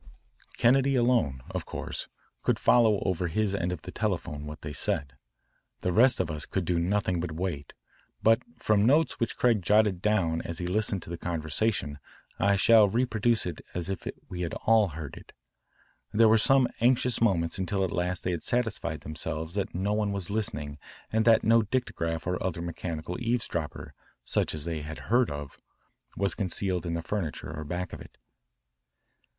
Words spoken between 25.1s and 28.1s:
heard of, was concealed in the furniture or back of